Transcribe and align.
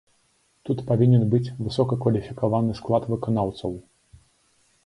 Тут 0.69 0.77
павінен 0.91 1.23
быць 1.33 1.53
высокакваліфікаваны 1.67 2.71
склад 2.81 3.03
выканаўцаў. 3.15 3.71